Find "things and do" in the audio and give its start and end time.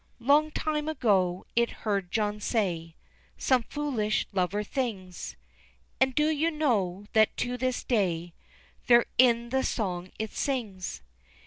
4.63-6.29